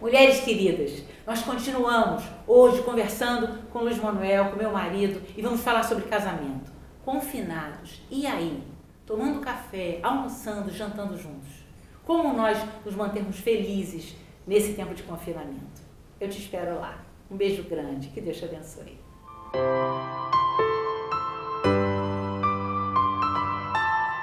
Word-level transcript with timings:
Mulheres 0.00 0.42
queridas, 0.42 1.02
nós 1.26 1.42
continuamos 1.42 2.22
hoje 2.46 2.82
conversando 2.82 3.68
com 3.68 3.80
Luiz 3.80 3.98
Manuel, 3.98 4.50
com 4.50 4.56
meu 4.56 4.70
marido, 4.70 5.20
e 5.36 5.42
vamos 5.42 5.60
falar 5.60 5.82
sobre 5.82 6.04
casamento. 6.04 6.70
Confinados. 7.04 8.00
E 8.08 8.24
aí? 8.24 8.62
Tomando 9.04 9.40
café, 9.40 9.98
almoçando, 10.00 10.70
jantando 10.70 11.18
juntos. 11.18 11.48
Como 12.06 12.32
nós 12.32 12.56
nos 12.84 12.94
mantemos 12.94 13.40
felizes 13.40 14.14
nesse 14.46 14.74
tempo 14.74 14.94
de 14.94 15.02
confinamento? 15.02 15.82
Eu 16.20 16.28
te 16.28 16.38
espero 16.38 16.78
lá. 16.78 17.04
Um 17.28 17.36
beijo 17.36 17.64
grande. 17.64 18.06
Que 18.08 18.20
Deus 18.20 18.36
te 18.36 18.44
abençoe. 18.44 19.00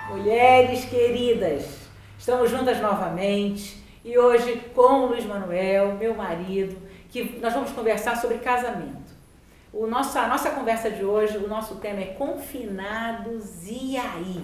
Mulheres 0.09 0.85
queridas, 0.85 1.89
estamos 2.17 2.49
juntas 2.49 2.79
novamente 2.79 3.84
e 4.05 4.19
hoje 4.19 4.61
com 4.75 4.81
o 4.81 5.05
Luiz 5.07 5.25
Manuel, 5.25 5.95
meu 5.95 6.13
marido, 6.13 6.77
que 7.09 7.39
nós 7.41 7.52
vamos 7.52 7.71
conversar 7.71 8.16
sobre 8.16 8.38
casamento. 8.38 9.16
O 9.73 9.88
nosso, 9.88 10.17
a 10.20 10.27
nossa 10.27 10.52
conversa 10.52 10.91
de 10.91 11.03
hoje, 11.03 11.39
o 11.39 11.47
nosso 11.47 11.77
tema 11.77 12.02
é 12.02 12.13
confinados 12.13 13.67
e 13.67 13.97
aí? 13.97 14.44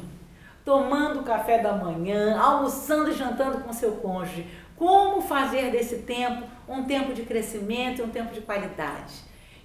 Tomando 0.65 1.23
café 1.23 1.59
da 1.59 1.73
manhã, 1.73 2.39
almoçando 2.39 3.11
e 3.11 3.13
jantando 3.13 3.59
com 3.59 3.71
seu 3.71 3.91
cônjuge. 3.97 4.47
Como 4.75 5.21
fazer 5.21 5.69
desse 5.69 5.99
tempo 5.99 6.43
um 6.67 6.83
tempo 6.85 7.13
de 7.13 7.21
crescimento 7.21 7.99
e 7.99 8.03
um 8.03 8.09
tempo 8.09 8.33
de 8.33 8.41
qualidade? 8.41 9.13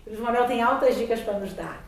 O 0.07 0.11
Luiz 0.11 0.21
Manuel 0.21 0.47
tem 0.47 0.61
altas 0.61 0.95
dicas 0.95 1.21
para 1.21 1.39
nos 1.39 1.55
dar. 1.55 1.83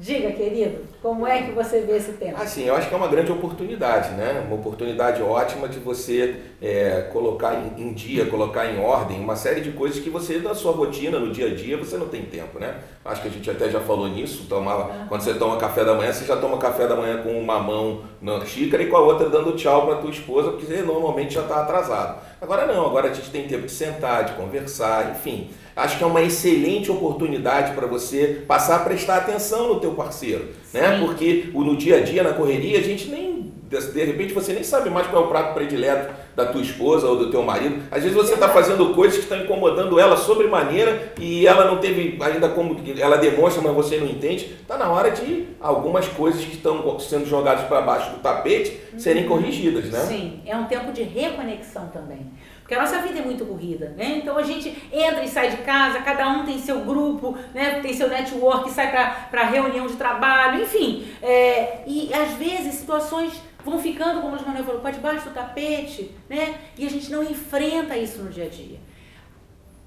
Diga, 0.00 0.30
querido, 0.30 0.78
como 1.02 1.26
é 1.26 1.42
que 1.42 1.50
você 1.50 1.80
vê 1.80 1.96
esse 1.96 2.12
tema? 2.12 2.38
Assim, 2.38 2.62
eu 2.62 2.76
acho 2.76 2.88
que 2.88 2.94
é 2.94 2.96
uma 2.96 3.08
grande 3.08 3.32
oportunidade, 3.32 4.10
né? 4.10 4.44
Uma 4.46 4.54
oportunidade 4.54 5.20
ótima 5.20 5.68
de 5.68 5.80
você 5.80 6.36
é, 6.62 7.08
colocar 7.12 7.54
em, 7.76 7.92
dia, 7.92 8.26
colocar 8.26 8.66
em 8.66 8.78
ordem 8.78 9.18
uma 9.18 9.34
série 9.34 9.60
de 9.60 9.72
coisas 9.72 9.98
que 9.98 10.08
você, 10.08 10.38
na 10.38 10.54
sua 10.54 10.70
rotina, 10.70 11.18
no 11.18 11.32
dia 11.32 11.48
a 11.48 11.54
dia, 11.54 11.76
você 11.76 11.96
não 11.96 12.06
tem 12.06 12.22
tempo, 12.22 12.60
né? 12.60 12.76
Acho 13.04 13.22
que 13.22 13.26
a 13.26 13.30
gente 13.32 13.50
até 13.50 13.68
já 13.68 13.80
falou 13.80 14.06
nisso, 14.06 14.46
tomava, 14.48 14.84
uhum. 14.84 15.08
quando 15.08 15.22
você 15.22 15.34
toma 15.34 15.56
café 15.56 15.84
da 15.84 15.94
manhã, 15.94 16.12
você 16.12 16.24
já 16.24 16.36
toma 16.36 16.58
café 16.58 16.86
da 16.86 16.94
manhã 16.94 17.20
com 17.20 17.30
uma 17.30 17.58
mão 17.58 18.02
na 18.22 18.44
xícara 18.46 18.84
e 18.84 18.86
com 18.86 18.96
a 18.96 19.00
outra 19.00 19.28
dando 19.28 19.56
tchau 19.56 19.84
para 19.84 19.96
tua 19.96 20.10
esposa, 20.10 20.50
porque 20.50 20.66
você 20.66 20.80
normalmente 20.82 21.34
já 21.34 21.42
está 21.42 21.62
atrasado. 21.62 22.20
Agora 22.40 22.66
não, 22.66 22.86
agora 22.86 23.10
a 23.10 23.12
gente 23.12 23.30
tem 23.30 23.48
tempo 23.48 23.66
de 23.66 23.72
sentar, 23.72 24.24
de 24.24 24.32
conversar, 24.34 25.16
enfim 25.16 25.50
acho 25.78 25.96
que 25.96 26.02
é 26.02 26.06
uma 26.06 26.20
excelente 26.20 26.90
oportunidade 26.90 27.72
para 27.74 27.86
você 27.86 28.42
passar 28.46 28.76
a 28.76 28.78
prestar 28.80 29.18
atenção 29.18 29.68
no 29.68 29.80
teu 29.80 29.92
parceiro, 29.92 30.48
né? 30.74 30.98
Porque 30.98 31.50
no 31.54 31.76
dia 31.76 31.98
a 31.98 32.00
dia, 32.00 32.22
na 32.22 32.32
correria, 32.32 32.78
a 32.78 32.82
gente 32.82 33.08
nem 33.08 33.27
de 33.68 34.04
repente 34.04 34.32
você 34.32 34.52
nem 34.52 34.62
sabe 34.62 34.88
mais 34.88 35.06
qual 35.06 35.22
é 35.22 35.26
o 35.26 35.28
prato 35.28 35.54
predileto 35.54 36.14
da 36.34 36.46
tua 36.46 36.62
esposa 36.62 37.06
ou 37.06 37.16
do 37.16 37.30
teu 37.30 37.42
marido. 37.42 37.82
Às 37.90 38.02
vezes 38.02 38.16
você 38.16 38.34
está 38.34 38.48
fazendo 38.48 38.94
coisas 38.94 39.18
que 39.18 39.24
estão 39.24 39.38
incomodando 39.38 40.00
ela 40.00 40.16
sobremaneira 40.16 41.12
e 41.18 41.46
ela 41.46 41.66
não 41.66 41.78
teve 41.78 42.18
ainda 42.20 42.48
como 42.48 42.80
ela 42.98 43.16
demonstra, 43.16 43.60
mas 43.62 43.74
você 43.74 43.98
não 43.98 44.06
entende. 44.06 44.56
Está 44.60 44.78
na 44.78 44.88
hora 44.88 45.10
de 45.10 45.48
algumas 45.60 46.08
coisas 46.08 46.42
que 46.44 46.54
estão 46.54 46.98
sendo 46.98 47.26
jogadas 47.26 47.66
para 47.66 47.82
baixo 47.82 48.10
do 48.10 48.18
tapete 48.18 48.80
serem 48.96 49.24
uhum. 49.24 49.28
corrigidas, 49.28 49.90
né? 49.90 50.00
Sim, 50.00 50.40
é 50.46 50.56
um 50.56 50.64
tempo 50.64 50.92
de 50.92 51.02
reconexão 51.02 51.88
também. 51.88 52.26
Porque 52.68 52.74
a 52.78 52.82
nossa 52.82 52.98
vida 53.00 53.18
é 53.18 53.22
muito 53.22 53.46
corrida, 53.46 53.94
né? 53.96 54.20
Então 54.22 54.36
a 54.36 54.42
gente 54.42 54.76
entra 54.92 55.24
e 55.24 55.28
sai 55.28 55.50
de 55.50 55.56
casa, 55.58 56.00
cada 56.00 56.28
um 56.28 56.44
tem 56.44 56.58
seu 56.58 56.80
grupo, 56.80 57.34
né? 57.54 57.80
tem 57.80 57.94
seu 57.94 58.10
network, 58.10 58.70
sai 58.70 58.90
para 59.30 59.44
reunião 59.44 59.86
de 59.86 59.94
trabalho, 59.94 60.62
enfim. 60.62 61.06
É, 61.22 61.78
e 61.86 62.12
às 62.12 62.32
vezes 62.34 62.74
situações 62.74 63.32
vão 63.70 63.78
ficando, 63.78 64.20
como 64.20 64.36
o 64.36 64.46
Manuel 64.46 64.64
falou, 64.64 64.80
para 64.80 64.90
debaixo 64.90 65.28
do 65.28 65.34
tapete, 65.34 66.14
né? 66.28 66.58
E 66.76 66.86
a 66.86 66.90
gente 66.90 67.10
não 67.10 67.22
enfrenta 67.22 67.96
isso 67.96 68.22
no 68.22 68.30
dia 68.30 68.44
a 68.44 68.48
dia. 68.48 68.78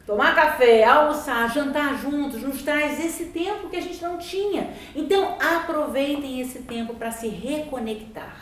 Tomar 0.06 0.36
café, 0.36 0.84
almoçar, 0.84 1.50
jantar 1.54 1.96
juntos, 1.98 2.42
nos 2.42 2.64
traz 2.64 3.00
esse 3.04 3.26
tempo 3.26 3.70
que 3.70 3.78
a 3.78 3.82
gente 3.82 4.02
não 4.04 4.18
tinha. 4.18 4.74
Então 4.96 5.38
aproveitem 5.40 6.42
esse 6.42 6.60
tempo 6.60 6.96
para 6.96 7.12
se 7.12 7.28
reconectar. 7.28 8.36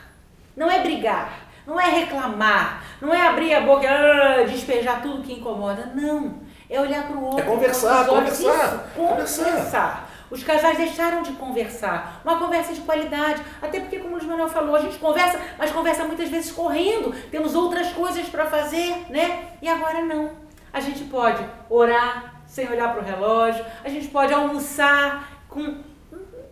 Não 0.55 0.71
é 0.71 0.81
brigar, 0.81 1.47
não 1.67 1.79
é 1.79 1.89
reclamar, 1.89 2.83
não 3.01 3.13
é 3.13 3.27
abrir 3.27 3.53
a 3.53 3.61
boca, 3.61 3.87
ah, 3.87 4.43
despejar 4.43 5.01
tudo 5.01 5.21
que 5.21 5.33
incomoda. 5.33 5.91
Não. 5.93 6.39
É 6.69 6.79
olhar 6.79 7.07
para 7.07 7.17
o 7.17 7.23
outro. 7.23 7.39
É 7.39 7.43
conversar, 7.43 8.05
conversar, 8.05 8.53
Isso, 8.53 8.79
conversar. 8.95 9.45
conversar. 9.45 10.08
Os 10.29 10.43
casais 10.43 10.77
deixaram 10.77 11.21
de 11.21 11.31
conversar. 11.33 12.21
Uma 12.23 12.37
conversa 12.37 12.73
de 12.73 12.81
qualidade. 12.81 13.41
Até 13.61 13.79
porque, 13.79 13.99
como 13.99 14.11
o 14.11 14.17
Luiz 14.17 14.25
Manuel 14.25 14.49
falou, 14.49 14.75
a 14.75 14.81
gente 14.81 14.97
conversa, 14.97 15.39
mas 15.57 15.71
conversa 15.71 16.03
muitas 16.03 16.29
vezes 16.29 16.51
correndo. 16.51 17.13
Temos 17.31 17.55
outras 17.55 17.91
coisas 17.93 18.27
para 18.29 18.45
fazer, 18.45 19.05
né? 19.09 19.53
E 19.61 19.67
agora 19.67 20.03
não. 20.03 20.31
A 20.71 20.79
gente 20.79 21.03
pode 21.05 21.43
orar 21.69 22.41
sem 22.45 22.69
olhar 22.69 22.93
para 22.93 23.01
o 23.01 23.05
relógio. 23.05 23.65
A 23.83 23.89
gente 23.89 24.07
pode 24.07 24.33
almoçar 24.33 25.43
com 25.47 25.83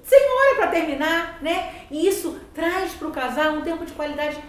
sem 0.03 0.19
hora 0.19 0.55
para 0.55 0.67
terminar, 0.67 1.37
né? 1.41 1.85
E 1.91 2.07
isso 2.07 2.39
traz 2.53 2.93
para 2.93 3.07
o 3.09 3.11
casal 3.11 3.53
um 3.53 3.61
tempo 3.61 3.85
de 3.85 3.91
qualidade 3.91 4.41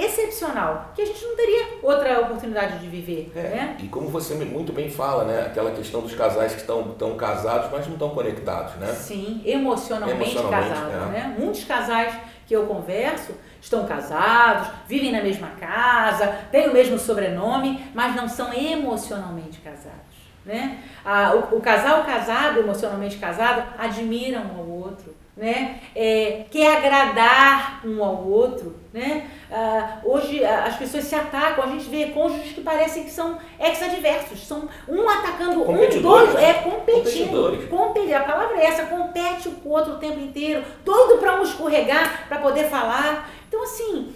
excepcional, 0.00 0.92
que 0.94 1.02
a 1.02 1.04
gente 1.06 1.24
não 1.24 1.36
teria 1.36 1.78
outra 1.82 2.20
oportunidade 2.20 2.78
de 2.78 2.88
viver. 2.88 3.32
É, 3.34 3.40
né? 3.40 3.76
E 3.82 3.88
como 3.88 4.08
você 4.08 4.34
muito 4.34 4.72
bem 4.72 4.90
fala, 4.90 5.24
né? 5.24 5.46
Aquela 5.46 5.70
questão 5.70 6.00
dos 6.00 6.14
casais 6.14 6.52
que 6.52 6.60
estão, 6.60 6.92
estão 6.92 7.16
casados, 7.16 7.70
mas 7.70 7.86
não 7.86 7.94
estão 7.94 8.10
conectados, 8.10 8.74
né? 8.76 8.88
Sim, 8.88 9.42
emocionalmente, 9.44 10.22
emocionalmente 10.22 10.68
casados, 10.68 10.94
é. 10.94 11.06
né? 11.10 11.36
Muitos 11.38 11.64
casais 11.64 12.14
que 12.46 12.54
eu 12.54 12.66
converso 12.66 13.32
estão 13.60 13.86
casados, 13.86 14.68
vivem 14.86 15.10
na 15.10 15.22
mesma 15.22 15.48
casa, 15.58 16.26
têm 16.50 16.68
o 16.68 16.72
mesmo 16.72 16.98
sobrenome, 16.98 17.90
mas 17.92 18.14
não 18.14 18.28
são 18.28 18.52
emocionalmente 18.52 19.58
casados. 19.60 20.16
Né? 20.44 20.78
Ah, 21.04 21.34
o, 21.34 21.56
o 21.56 21.60
casal 21.60 22.04
casado, 22.04 22.60
emocionalmente 22.60 23.16
casado, 23.16 23.64
admira 23.76 24.40
um 24.40 24.60
ao 24.60 24.68
outro 24.68 25.12
né? 25.36 25.80
É, 25.94 26.46
quer 26.50 26.78
agradar 26.78 27.86
um 27.86 28.02
ao 28.02 28.26
outro, 28.26 28.74
né? 28.92 29.30
Ah, 29.52 30.00
hoje 30.02 30.42
as 30.42 30.76
pessoas 30.76 31.04
se 31.04 31.14
atacam, 31.14 31.62
a 31.62 31.66
gente 31.68 31.84
vê 31.90 32.06
cônjuges 32.06 32.52
que 32.52 32.62
parecem 32.62 33.04
que 33.04 33.10
são 33.10 33.38
ex-adversos, 33.60 34.46
são 34.46 34.66
um 34.88 35.08
atacando 35.08 35.62
um, 35.62 36.00
dois, 36.00 36.34
é 36.36 36.54
competindo. 36.54 37.68
Competi 37.68 38.14
a 38.14 38.20
palavra 38.20 38.56
é 38.56 38.64
essa, 38.64 38.86
compete 38.86 39.50
com 39.50 39.68
o 39.68 39.72
outro 39.72 39.94
o 39.94 39.98
tempo 39.98 40.18
inteiro, 40.18 40.64
todo 40.84 41.18
para 41.18 41.38
um 41.38 41.42
escorregar, 41.42 42.26
para 42.28 42.38
poder 42.38 42.70
falar. 42.70 43.30
Então, 43.46 43.62
assim, 43.62 44.14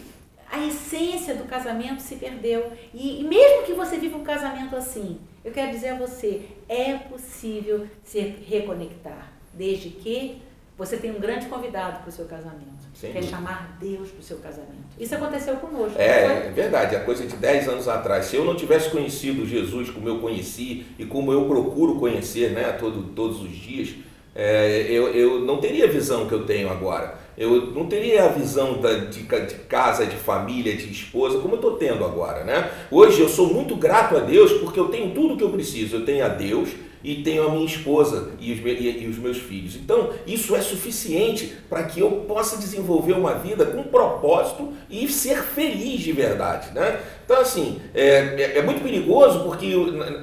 a 0.50 0.58
essência 0.58 1.34
do 1.34 1.44
casamento 1.44 2.00
se 2.00 2.16
perdeu. 2.16 2.72
E, 2.94 3.20
e 3.20 3.25
mesmo 3.25 3.64
que 3.64 3.75
você 3.75 3.98
viva 3.98 4.16
um 4.16 4.25
casamento 4.25 4.75
assim, 4.75 5.20
eu 5.44 5.52
quero 5.52 5.70
dizer 5.70 5.91
a 5.91 5.97
você, 5.97 6.47
é 6.66 6.94
possível 6.94 7.87
se 8.02 8.20
reconectar, 8.20 9.32
desde 9.52 9.91
que 9.91 10.42
você 10.80 10.96
tem 10.96 11.10
um 11.10 11.20
grande 11.20 11.44
convidado 11.44 12.00
para 12.00 12.08
o 12.08 12.10
seu 12.10 12.24
casamento. 12.24 12.80
Sim. 12.94 13.12
Quer 13.12 13.22
chamar 13.22 13.76
Deus 13.78 14.08
para 14.08 14.20
o 14.20 14.22
seu 14.22 14.38
casamento. 14.38 14.80
Isso 14.98 15.14
aconteceu 15.14 15.56
conosco. 15.56 16.00
É, 16.00 16.46
é 16.46 16.52
verdade. 16.54 16.96
A 16.96 17.00
coisa 17.00 17.26
de 17.26 17.36
10 17.36 17.68
anos 17.68 17.86
atrás. 17.86 18.24
Se 18.24 18.36
eu 18.36 18.46
não 18.46 18.56
tivesse 18.56 18.88
conhecido 18.88 19.46
Jesus 19.46 19.90
como 19.90 20.08
eu 20.08 20.20
conheci 20.20 20.86
e 20.98 21.04
como 21.04 21.34
eu 21.34 21.44
procuro 21.44 21.96
conhecer 21.96 22.52
né, 22.52 22.72
todo, 22.80 23.12
todos 23.14 23.42
os 23.42 23.50
dias, 23.50 23.90
é, 24.34 24.86
eu, 24.88 25.08
eu 25.08 25.40
não 25.40 25.58
teria 25.58 25.84
a 25.84 25.88
visão 25.88 26.26
que 26.26 26.32
eu 26.32 26.46
tenho 26.46 26.70
agora. 26.70 27.14
Eu 27.36 27.66
não 27.72 27.86
teria 27.86 28.24
a 28.24 28.28
visão 28.28 28.80
da, 28.80 29.00
de, 29.00 29.22
de 29.22 29.54
casa, 29.69 30.06
de 30.06 30.16
família, 30.16 30.74
de 30.74 30.90
esposa, 30.90 31.40
como 31.40 31.56
eu 31.56 31.56
estou 31.56 31.76
tendo 31.76 32.06
agora. 32.06 32.42
Né? 32.42 32.70
Hoje 32.90 33.20
eu 33.20 33.28
sou 33.28 33.52
muito 33.52 33.76
grato 33.76 34.16
a 34.16 34.20
Deus 34.20 34.54
porque 34.54 34.80
eu 34.80 34.88
tenho 34.88 35.12
tudo 35.12 35.34
o 35.34 35.36
que 35.36 35.44
eu 35.44 35.50
preciso. 35.50 35.96
Eu 35.96 36.06
tenho 36.06 36.24
a 36.24 36.28
Deus, 36.28 36.70
e 37.03 37.22
tenho 37.22 37.47
a 37.47 37.50
minha 37.50 37.65
esposa 37.65 38.31
e 38.38 38.53
os, 38.53 38.59
e, 38.61 39.05
e 39.05 39.06
os 39.09 39.19
meus 39.19 39.38
filhos. 39.38 39.77
Então, 39.77 40.11
isso 40.27 40.55
é 40.55 40.61
suficiente 40.61 41.56
para 41.69 41.84
que 41.84 42.00
eu 42.00 42.11
possa 42.28 42.56
desenvolver 42.56 43.12
uma 43.12 43.34
vida 43.34 43.65
com 43.65 43.83
propósito 43.84 44.72
e 44.88 45.09
ser 45.09 45.38
feliz 45.43 46.00
de 46.00 46.12
verdade. 46.12 46.72
Né? 46.75 47.00
Então, 47.25 47.41
assim, 47.41 47.81
é, 47.94 48.05
é, 48.05 48.59
é 48.59 48.62
muito 48.62 48.83
perigoso 48.83 49.44
porque 49.44 49.72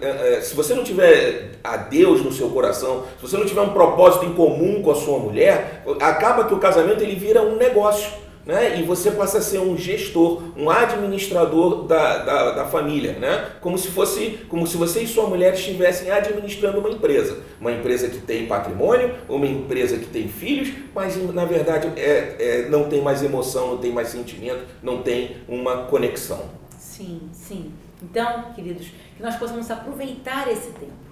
é, 0.02 0.36
é, 0.36 0.42
se 0.42 0.56
você 0.56 0.74
não 0.74 0.84
tiver 0.84 1.52
a 1.64 1.78
Deus 1.78 2.24
no 2.24 2.32
seu 2.32 2.50
coração, 2.50 3.06
se 3.18 3.22
você 3.22 3.38
não 3.38 3.46
tiver 3.46 3.62
um 3.62 3.74
propósito 3.74 4.26
em 4.26 4.34
comum 4.34 4.82
com 4.82 4.92
a 4.92 4.96
sua 4.96 5.20
mulher, 5.20 5.84
acaba 6.00 6.46
que 6.46 6.54
o 6.54 6.60
casamento 6.60 7.02
ele 7.02 7.16
vira 7.16 7.42
um 7.42 7.56
negócio 7.56 8.27
né? 8.48 8.80
e 8.80 8.84
você 8.84 9.12
passa 9.12 9.40
a 9.40 9.42
ser 9.42 9.60
um 9.60 9.78
gestor, 9.78 10.42
um 10.56 10.70
administrador 10.70 11.84
da, 11.84 12.20
da, 12.20 12.52
da, 12.52 12.66
família, 12.66 13.14
né? 13.20 13.52
como, 13.60 13.78
se 13.78 13.90
fosse, 13.90 14.40
como 14.48 14.66
se 14.66 14.78
você 14.78 15.02
e 15.02 15.08
sua 15.08 15.28
mulher 15.28 15.54
estivessem 15.54 16.10
administrando 16.10 16.80
uma 16.80 16.90
empresa. 16.90 17.40
Uma 17.60 17.74
empresa 17.74 18.08
que 18.08 18.20
tem 18.20 18.48
patrimônio, 18.48 19.14
uma 19.28 19.46
empresa 19.46 19.98
que 19.98 20.06
tem 20.06 20.30
filhos, 20.30 20.72
mas 20.96 21.18
na 21.34 21.44
verdade 21.44 21.92
é, 21.98 22.36
é, 22.40 22.70
não 22.70 22.88
tem 22.88 23.02
mais 23.02 23.22
emoção, 23.22 23.72
não 23.72 23.78
tem 23.80 23.92
mais 23.92 24.08
sentimento, 24.08 24.64
não 24.82 25.04
tem 25.04 25.36
uma 25.46 25.84
conexão. 25.84 26.50
Sim, 26.80 27.30
sim. 27.34 27.74
Então, 28.02 28.54
queridos, 28.54 28.88
que 29.18 29.22
nós 29.22 29.36
possamos 29.36 29.70
aproveitar 29.70 30.50
esse 30.50 30.72
tempo. 30.72 31.08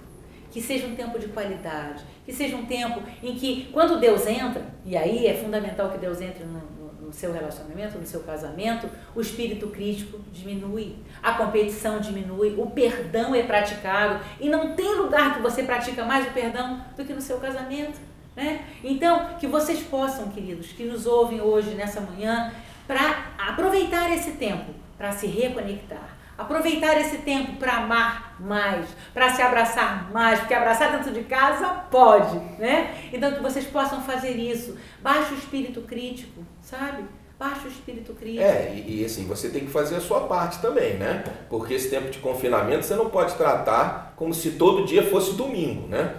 Que 0.52 0.62
seja 0.62 0.88
um 0.88 0.96
tempo 0.96 1.20
de 1.20 1.28
qualidade, 1.28 2.06
que 2.26 2.32
seja 2.32 2.56
um 2.56 2.66
tempo 2.66 3.02
em 3.22 3.36
que, 3.36 3.68
quando 3.74 4.00
Deus 4.00 4.26
entra, 4.26 4.66
e 4.86 4.96
aí 4.96 5.28
é 5.28 5.34
fundamental 5.34 5.90
que 5.90 5.98
Deus 5.98 6.22
entre 6.22 6.46
no, 6.46 6.62
no 7.06 7.13
seu 7.13 7.31
relacionamento, 7.31 7.98
no 7.98 8.06
seu 8.06 8.22
casamento, 8.22 8.90
o 9.16 9.22
espírito 9.22 9.68
crítico 9.68 10.19
diminui, 10.31 10.96
a 11.22 11.34
competição 11.34 12.00
diminui, 12.00 12.56
o 12.57 12.69
perdão 12.72 13.34
é 13.34 13.44
praticado 13.44 14.19
e 14.40 14.50
não 14.50 14.75
tem 14.75 14.96
lugar 14.96 15.36
que 15.36 15.42
você 15.42 15.63
pratica 15.63 16.04
mais 16.04 16.28
o 16.28 16.31
perdão 16.31 16.84
do 16.98 17.06
que 17.06 17.13
no 17.13 17.22
seu 17.22 17.38
casamento. 17.38 18.00
Né? 18.36 18.66
Então, 18.84 19.36
que 19.40 19.48
vocês 19.48 19.81
possam, 19.84 20.30
queridos, 20.30 20.68
que 20.68 20.84
nos 20.84 21.06
ouvem 21.06 21.40
hoje, 21.40 21.69
nessa 21.69 22.02
manhã, 22.02 22.52
para 22.86 23.31
aproveitar 23.38 24.12
esse 24.12 24.31
tempo 24.31 24.74
para 24.98 25.12
se 25.12 25.28
reconectar. 25.28 26.18
Aproveitar 26.38 27.00
esse 27.00 27.20
tempo 27.20 27.54
para 27.54 27.78
amar 27.78 28.36
mais, 28.40 28.88
para 29.14 29.30
se 29.30 29.42
abraçar 29.42 30.12
mais, 30.12 30.40
porque 30.40 30.54
abraçar 30.54 30.92
dentro 30.92 31.14
de 31.14 31.24
casa 31.24 31.68
pode, 31.90 32.38
né? 32.60 33.10
Então 33.14 33.34
que 33.34 33.42
vocês 33.42 33.66
possam 33.66 34.02
fazer 34.02 34.32
isso. 34.32 34.78
Baixe 35.02 35.34
o 35.34 35.38
espírito 35.38 35.82
crítico, 35.82 36.46
sabe? 36.62 37.06
Baixa 37.38 37.66
o 37.66 37.68
espírito 37.68 38.14
crítico. 38.14 38.44
É, 38.44 38.72
e, 38.74 39.02
e, 39.02 39.06
assim, 39.06 39.26
você 39.26 39.50
tem 39.50 39.66
que 39.66 39.72
fazer 39.72 39.98
a 39.98 40.00
sua 40.00 40.22
parte 40.22 40.60
também, 40.62 40.94
né? 40.94 41.22
Porque 41.50 41.74
esse 41.74 41.90
tempo 41.90 42.10
de 42.10 42.20
confinamento 42.20 42.86
você 42.86 42.96
não 42.96 43.10
pode 43.10 43.36
tratar 43.36 44.14
como 44.16 44.34
se 44.34 44.52
todo 44.52 44.86
dia 44.86 45.04
fosse 45.04 45.34
domingo, 45.34 45.86
né? 45.90 46.14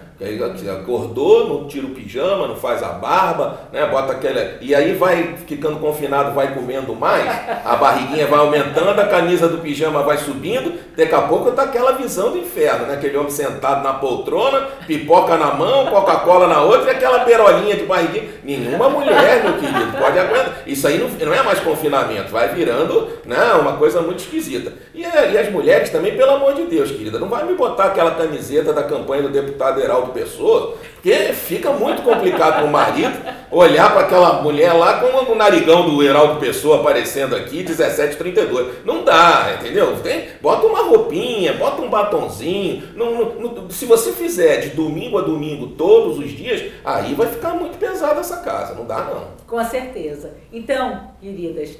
Acordou, 0.79 1.47
não 1.47 1.67
tira 1.67 1.87
o 1.87 1.91
pijama, 1.91 2.47
não 2.47 2.55
faz 2.55 2.83
a 2.83 2.89
barba, 2.89 3.61
né? 3.73 3.87
Bota 3.87 4.13
aquela. 4.13 4.57
E 4.61 4.75
aí 4.75 4.93
vai 4.93 5.35
ficando 5.47 5.79
confinado, 5.79 6.35
vai 6.35 6.53
comendo 6.53 6.95
mais, 6.95 7.27
a 7.65 7.75
barriguinha 7.75 8.27
vai 8.27 8.39
aumentando, 8.39 8.99
a 8.99 9.07
camisa 9.07 9.49
do 9.49 9.57
pijama 9.57 10.03
vai 10.03 10.17
subindo, 10.19 10.76
daqui 10.97 11.13
a 11.13 11.21
pouco 11.21 11.51
tá 11.51 11.63
aquela 11.63 11.91
visão 11.91 12.31
do 12.31 12.39
inferno, 12.39 12.87
né? 12.87 12.95
Aquele 12.95 13.15
homem 13.15 13.29
sentado 13.29 13.83
na 13.83 13.93
poltrona, 13.93 14.67
pipoca 14.87 15.37
na 15.37 15.53
mão, 15.53 15.85
Coca-Cola 15.85 16.47
na 16.47 16.63
outra 16.63 16.91
e 16.91 16.95
aquela 16.95 17.19
perolinha 17.19 17.75
de 17.75 17.83
barriguinha. 17.83 18.23
Nenhuma 18.43 18.89
mulher, 18.89 19.43
meu 19.43 19.53
querido, 19.53 19.95
pode 19.97 20.17
aguentar. 20.17 20.63
Isso 20.65 20.87
aí 20.87 20.97
não, 20.97 21.07
não 21.07 21.33
é 21.33 21.43
mais 21.43 21.59
confinamento, 21.59 22.31
vai 22.31 22.49
virando 22.49 23.09
né, 23.25 23.53
uma 23.53 23.73
coisa 23.73 24.01
muito 24.01 24.19
esquisita. 24.19 24.73
E, 24.93 25.01
e 25.01 25.37
as 25.37 25.51
mulheres 25.51 25.91
também, 25.91 26.17
pelo 26.17 26.31
amor 26.31 26.55
de 26.55 26.65
Deus, 26.65 26.89
querida, 26.89 27.19
não 27.19 27.29
vai 27.29 27.45
me 27.45 27.53
botar 27.53 27.85
aquela 27.85 28.11
camiseta 28.11 28.73
da 28.73 28.81
campanha 28.81 29.21
do 29.21 29.29
deputado 29.29 29.79
Heraldo 29.79 30.11
Pessoa, 30.11 30.75
porque 30.95 31.31
fica 31.33 31.69
muito 31.71 32.01
complicado 32.01 32.55
para 32.55 32.65
o 32.65 32.71
marido 32.71 33.15
olhar 33.51 33.91
para 33.91 34.01
aquela 34.01 34.41
mulher 34.41 34.73
lá 34.73 34.99
com 34.99 35.31
o 35.31 35.35
narigão 35.35 35.89
do 35.89 36.03
Heraldo 36.03 36.39
Pessoa 36.39 36.79
aparecendo 36.79 37.35
aqui, 37.35 37.57
1732. 37.57 38.83
Não 38.83 39.03
dá, 39.03 39.57
entendeu? 39.59 39.95
Tem, 40.03 40.29
bota 40.41 40.65
uma 40.65 40.83
roupinha, 40.87 41.53
bota 41.53 41.81
um 41.81 41.89
batonzinho. 41.89 42.83
Se 43.69 43.85
você 43.85 44.11
fizer 44.11 44.57
de 44.61 44.69
domingo 44.69 45.17
a 45.17 45.21
domingo 45.21 45.67
todos 45.67 46.19
os 46.19 46.31
dias, 46.31 46.71
aí 46.83 47.13
vai 47.13 47.27
ficar 47.27 47.53
muito 47.53 47.77
pesado 47.77 48.19
essa 48.19 48.37
casa. 48.37 48.73
Não 48.73 48.85
dá, 48.85 49.05
não. 49.05 49.27
Com 49.47 49.63
certeza. 49.63 50.33
Então, 50.51 51.11
queridas, 51.21 51.77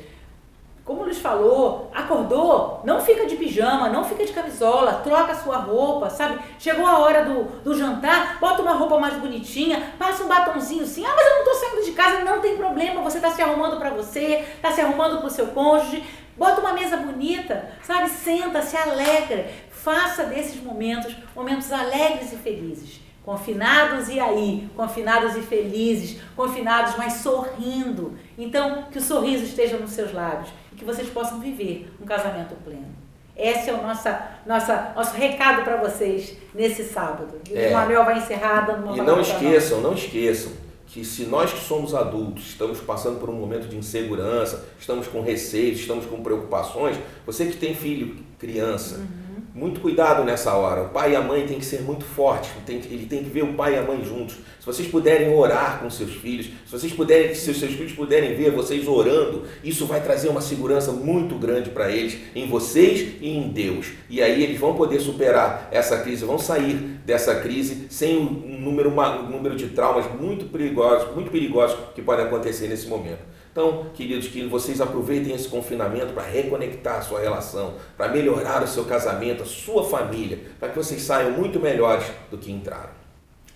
como 0.88 1.06
nos 1.06 1.18
falou, 1.18 1.92
acordou, 1.94 2.80
não 2.86 3.02
fica 3.02 3.26
de 3.26 3.36
pijama, 3.36 3.90
não 3.90 4.06
fica 4.06 4.26
de 4.26 4.32
camisola, 4.32 5.02
troca 5.04 5.36
sua 5.36 5.58
roupa, 5.58 6.10
sabe? 6.10 6.40
Chegou 6.58 6.86
a 6.86 7.00
hora 7.00 7.26
do, 7.26 7.44
do 7.62 7.78
jantar, 7.78 8.40
bota 8.40 8.62
uma 8.62 8.72
roupa 8.72 8.98
mais 8.98 9.16
bonitinha, 9.16 9.94
passa 10.00 10.24
um 10.24 10.30
batonzinho 10.30 10.84
assim, 10.84 11.06
ah, 11.06 11.14
mas 11.14 11.28
eu 11.28 11.38
não 11.40 11.44
tô 11.44 11.54
saindo 11.56 11.84
de 11.84 11.92
casa, 11.92 12.24
não 12.24 12.40
tem 12.40 12.56
problema, 12.56 13.02
você 13.02 13.20
tá 13.20 13.30
se 13.32 13.42
arrumando 13.42 13.78
para 13.78 13.90
você, 13.90 14.46
tá 14.62 14.72
se 14.72 14.80
arrumando 14.80 15.20
pro 15.20 15.30
seu 15.30 15.48
cônjuge, 15.48 16.02
bota 16.38 16.62
uma 16.62 16.74
mesa 16.74 16.98
bonita, 16.98 17.70
sabe? 17.84 18.10
Senta, 18.10 18.62
se 18.62 18.78
alegra, 18.78 19.50
faça 19.72 20.24
desses 20.26 20.62
momentos 20.62 21.16
momentos 21.36 21.72
alegres 21.72 22.32
e 22.34 22.38
felizes. 22.38 23.02
Confinados 23.24 24.08
e 24.08 24.20
aí, 24.20 24.70
confinados 24.74 25.36
e 25.36 25.42
felizes, 25.42 26.22
confinados, 26.34 26.96
mas 26.96 27.14
sorrindo. 27.16 28.18
Então, 28.38 28.84
que 28.90 29.00
o 29.00 29.02
sorriso 29.02 29.44
esteja 29.44 29.78
nos 29.78 29.92
seus 29.92 30.14
lábios 30.14 30.50
que 30.78 30.86
vocês 30.86 31.10
possam 31.10 31.40
viver 31.40 31.92
um 32.00 32.06
casamento 32.06 32.56
pleno. 32.64 32.96
Esse 33.36 33.70
é 33.70 33.74
o 33.74 33.82
nossa, 33.82 34.30
nossa, 34.46 34.94
nosso 34.96 35.16
recado 35.16 35.64
para 35.64 35.78
vocês 35.78 36.38
nesse 36.54 36.84
sábado. 36.84 37.42
E 37.50 37.58
é. 37.58 37.70
o 37.70 37.74
Manuel 37.74 38.06
vai 38.06 38.18
encerrar 38.18 38.62
dando 38.62 38.86
uma 38.86 38.98
E 38.98 39.02
não 39.02 39.20
esqueçam, 39.20 39.82
não 39.82 39.94
esqueçam 39.94 40.67
que 40.88 41.04
se 41.04 41.26
nós 41.26 41.52
que 41.52 41.60
somos 41.60 41.94
adultos 41.94 42.48
estamos 42.48 42.80
passando 42.80 43.20
por 43.20 43.30
um 43.30 43.34
momento 43.34 43.68
de 43.68 43.78
insegurança, 43.78 44.66
estamos 44.80 45.08
com 45.08 45.22
receios, 45.22 45.80
estamos 45.80 46.06
com 46.06 46.24
preocupações, 46.24 46.98
você 47.26 47.46
que 47.46 47.58
tem 47.58 47.76
filho, 47.76 48.18
criança, 48.40 48.98
uhum 48.98 49.27
muito 49.58 49.82
cuidado 49.82 50.24
nessa 50.24 50.54
hora. 50.54 50.84
O 50.84 50.90
pai 50.90 51.14
e 51.14 51.16
a 51.16 51.22
mãe 51.22 51.48
têm 51.48 51.58
que 51.58 51.66
ser 51.66 51.82
muito 51.82 52.06
fortes, 52.06 52.52
ele 52.68 53.08
tem 53.08 53.24
que 53.24 53.30
ver 53.30 53.44
o 53.44 53.54
pai 53.54 53.74
e 53.74 53.78
a 53.78 53.82
mãe 53.82 54.04
juntos. 54.06 54.36
Se 54.60 54.66
vocês 54.66 54.88
puderem 54.88 55.34
orar 55.34 55.80
com 55.80 55.90
seus 55.90 56.14
filhos, 56.14 56.46
se 56.46 56.72
vocês 56.72 56.94
puderem, 56.94 57.34
se 57.34 57.54
seus 57.54 57.74
filhos 57.74 57.94
puderem 57.94 58.36
ver 58.36 58.52
vocês 58.52 58.88
orando, 58.88 59.46
isso 59.64 59.88
vai 59.88 60.00
trazer 60.00 60.30
uma 60.30 60.42
segurança 60.42 60.92
muito 60.92 61.36
grande 61.36 61.72
para 61.72 61.90
eles, 61.90 62.18
em 62.36 62.48
vocês 62.48 63.16
e 63.20 63.30
em 63.30 63.50
Deus. 63.50 63.88
E 64.10 64.22
aí 64.22 64.44
eles 64.44 64.60
vão 64.60 64.76
poder 64.76 65.00
superar 65.00 65.70
essa 65.72 65.98
crise, 66.00 66.24
vão 66.24 66.38
sair 66.38 66.76
dessa 67.04 67.36
crise 67.36 67.88
sem 67.90 68.18
um 68.18 68.60
número, 68.60 68.90
um 68.92 69.30
número 69.30 69.56
de 69.56 69.70
traumas 69.70 70.06
muito 70.20 70.46
perigosos, 70.46 71.16
muito 71.16 71.32
perigosos 71.32 71.78
que 71.96 72.02
podem 72.02 72.26
acontecer 72.26 72.68
nesse 72.68 72.88
momento. 72.88 73.27
Então, 73.58 73.88
queridos, 73.96 74.28
que 74.28 74.46
vocês 74.46 74.80
aproveitem 74.80 75.34
esse 75.34 75.48
confinamento 75.48 76.14
para 76.14 76.22
reconectar 76.22 76.98
a 76.98 77.02
sua 77.02 77.20
relação, 77.20 77.74
para 77.98 78.08
melhorar 78.08 78.62
o 78.62 78.68
seu 78.68 78.86
casamento, 78.86 79.42
a 79.42 79.48
sua 79.48 79.84
família, 79.84 80.38
para 80.60 80.70
que 80.70 80.76
vocês 80.76 81.02
saiam 81.02 81.32
muito 81.32 81.60
melhores 81.60 82.06
do 82.30 82.38
que 82.38 82.52
entraram. 82.52 82.92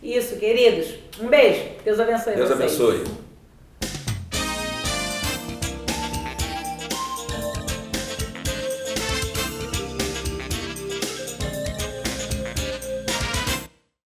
Isso, 0.01 0.38
queridos. 0.38 0.95
Um 1.19 1.27
beijo. 1.27 1.62
Deus 1.86 2.00
abençoe 2.00 2.33
Deus 2.33 2.50
vocês. 2.50 2.81
abençoe. 2.81 3.03